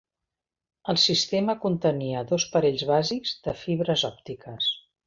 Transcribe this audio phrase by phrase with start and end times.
[0.93, 4.77] El sistema contenia dos parells bàsics de fibres òptiques.